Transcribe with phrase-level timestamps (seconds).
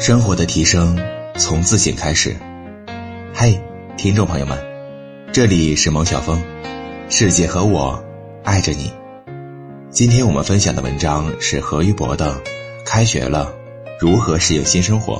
[0.00, 0.98] 生活的提升
[1.36, 2.34] 从自省开始。
[3.34, 3.60] 嘿，
[3.98, 4.58] 听众朋友们，
[5.30, 6.42] 这里是蒙小峰，
[7.10, 8.02] 世界和我
[8.42, 8.90] 爱着你。
[9.90, 12.32] 今天我们分享的文章是何玉博的
[12.86, 13.52] 《开学了，
[14.00, 15.16] 如何适应新生活》。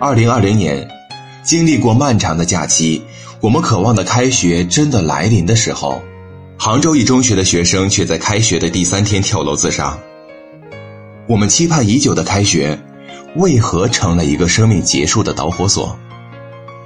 [0.00, 0.88] 二零二零年，
[1.44, 3.04] 经历过漫长的假期，
[3.40, 6.02] 我们渴望的开学真的来临的时候，
[6.58, 9.96] 杭州一中学的学生却在开学的第三天跳楼自杀。
[11.28, 12.78] 我们期盼已久的开学，
[13.36, 15.96] 为何成了一个生命结束的导火索？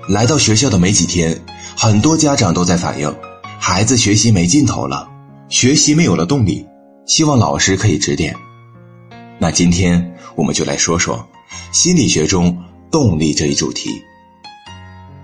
[0.09, 1.41] 来到学校的没几天，
[1.77, 3.15] 很多家长都在反映，
[3.59, 5.09] 孩子学习没劲头了，
[5.49, 6.67] 学习没有了动力，
[7.07, 8.35] 希望老师可以指点。
[9.39, 11.27] 那今天我们就来说说
[11.73, 12.57] 心理学中。
[12.93, 14.03] 动力这一主题，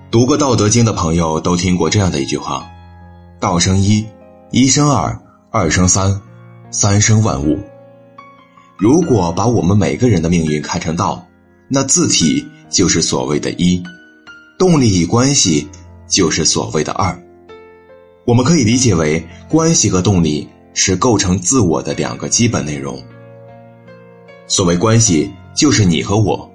[0.08, 2.64] 读过《道德经》的朋友都听过这样的一句话
[3.40, 4.06] ：“道生一，
[4.56, 5.14] 一生二，
[5.50, 6.18] 二生三，
[6.70, 7.58] 三生万物。”
[8.80, 11.22] 如果把我们每个人的命运看成道，
[11.68, 13.82] 那字体就是所谓的一，
[14.58, 15.68] 动力与关系
[16.08, 17.22] 就是所谓的二。
[18.24, 22.98] 我们可以理解为，关系和动力是构成自我的两个基本内容。
[24.46, 26.50] 所谓关系，就是你和我。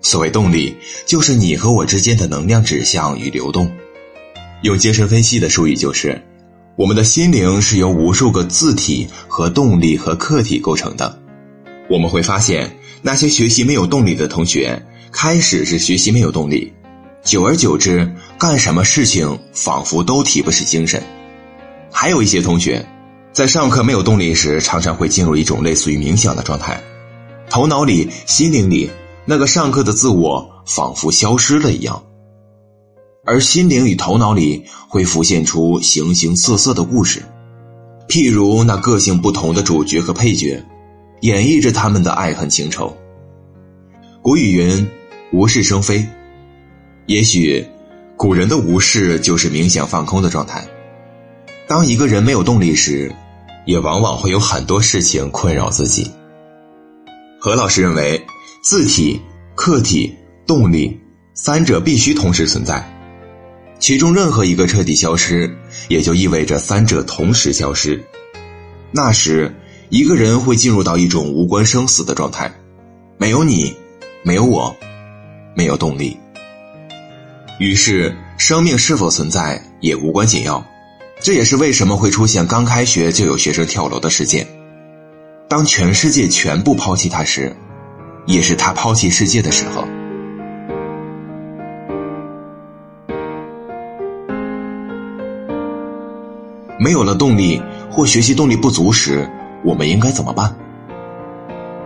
[0.00, 3.70] 所谓动力，就是你和我之间的能量指向与流动。
[4.62, 6.18] 用精神分析的术语，就是
[6.74, 11.18] 我们的心灵是由无数个字体和动力和客体构成的。
[11.90, 16.72] 我们会发现，那些学习没有动力的同学，开始是学习没有动力，
[17.22, 21.02] 久而久之，干什么事情仿佛都提不起精神。
[21.90, 22.84] 还有一些同学，
[23.32, 26.82] 在上课没有动力时，常常会进入一种类似于冥想的状态，
[27.50, 28.90] 头脑里、心灵里。
[29.24, 32.02] 那个上课的自我仿佛消失了一样，
[33.24, 37.22] 而心灵与头脑里会浮现出形形色色的故事，
[38.08, 40.60] 譬如那个性不同的主角和配角，
[41.20, 42.96] 演绎着他们的爱恨情仇。
[44.22, 44.88] 古语云
[45.32, 46.04] ：“无事生非。”
[47.06, 47.64] 也许，
[48.16, 50.66] 古人的无事就是冥想放空的状态。
[51.68, 53.14] 当一个人没有动力时，
[53.66, 56.10] 也往往会有很多事情困扰自己。
[57.38, 58.20] 何老师认为。
[58.64, 59.20] 字体、
[59.56, 60.14] 客体、
[60.46, 60.96] 动力
[61.34, 62.80] 三者必须同时存在，
[63.82, 65.52] 其中任何一个彻底消失，
[65.88, 68.00] 也就意味着三者同时消失。
[68.92, 69.52] 那时，
[69.88, 72.48] 一个人会进入到一种无关生死的状态，
[73.18, 73.74] 没有你，
[74.22, 74.72] 没有我，
[75.56, 76.16] 没有动力。
[77.58, 80.64] 于是，生命是否存在也无关紧要。
[81.20, 84.46] 这也是为什么会出现刚开学就有学生跳楼的事件。
[85.48, 87.52] 当全世界全部抛弃他时。
[88.26, 89.84] 也是他抛弃世界的时候。
[96.82, 99.30] 没有了动力或学习动力不足时，
[99.64, 100.52] 我们应该怎么办？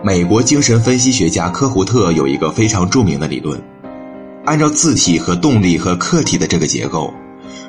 [0.03, 3.61] 美国精神分析学家科胡特有一个非常著名的理论：
[4.43, 7.13] 按照字体和动力和客体的这个结构，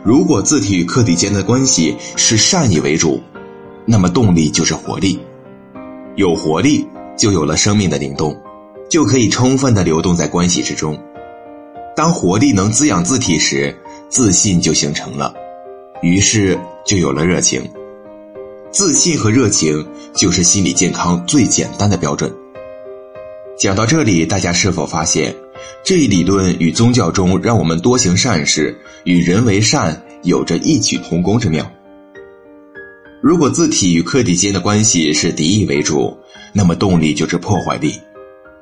[0.03, 3.21] 如果字体与客体间的关系是善意为主，
[3.85, 5.21] 那么动力就是活力，
[6.17, 8.35] 有活力就有了生命的灵动。
[8.89, 10.99] 就可以充分的流动在关系之中。
[11.95, 13.77] 当活力能滋养字体时，
[14.09, 15.35] 自信就形成了，
[16.01, 17.63] 于是就有了热情。
[18.73, 22.35] 自信和热情就是心理健康最简单的标准。
[23.59, 25.35] 讲到这里，大家是否发现
[25.85, 31.71] 这一理论与宗教中让我们多行善事、与人为善有着异曲同工之妙？
[33.23, 36.17] 如果字体与客体间的关系是敌意为主，
[36.55, 37.93] 那么动力就是破坏力。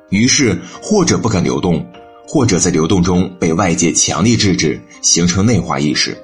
[0.09, 1.85] 于是，或者不敢流动，
[2.27, 6.17] 或者在流动中被外界强力制止，形成内化意识，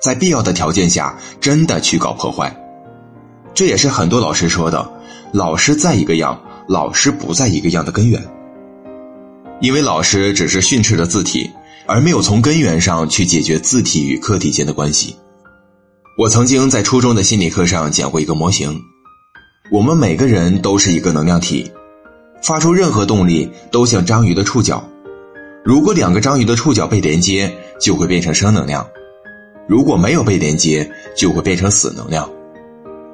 [0.00, 2.54] 在必要的条件下，真的去搞破坏。
[3.54, 4.90] 这也是很多老师说的
[5.32, 8.22] ：“老师在一个样，老师不在一个样的根源。”
[9.60, 11.50] 因为老师只是训斥了字体，
[11.86, 15.16] 而没有从根源上去解决字体与客体间的关系。
[16.16, 18.80] 我曾经在初中的心理课上讲过一个模型：
[19.72, 21.70] 我们每个人都是一个能量体。
[22.40, 24.88] 发出任何动力都像章鱼的触角，
[25.64, 28.84] 如果两个章鱼的触角被连接，就会变成生能量；
[29.68, 32.28] 如果没有被连接，就会变成死能量。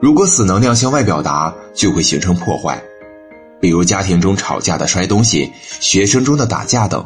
[0.00, 2.80] 如果死能量向外表达，就会形成破坏，
[3.60, 7.02] 比如家庭中吵架的摔东西、学生中的打架等；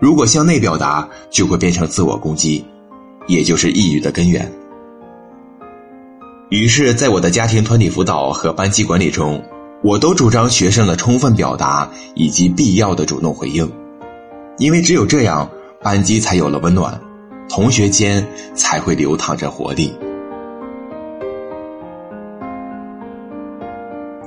[0.00, 2.64] 如果向内表达，就会变成自我攻击，
[3.26, 4.50] 也就是抑郁的根源。
[6.48, 9.42] 于是，在我的家庭团体辅导和班级管理中。
[9.82, 13.70] 我都主张学生的充分表达以及必要的主动回应，
[14.56, 15.46] 因为只有这样，
[15.82, 16.98] 班级才有了温暖，
[17.48, 19.96] 同学间才会流淌着活力。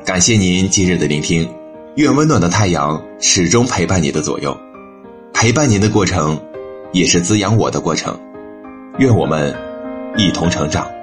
[0.06, 1.48] 感谢您今日的聆听。
[1.96, 4.56] 愿温暖的太阳始终陪伴你的左右。
[5.34, 6.40] 陪伴您的过程
[6.92, 8.18] 也是滋养我的过程。
[9.00, 9.54] 愿我们
[10.16, 10.97] 一同成长。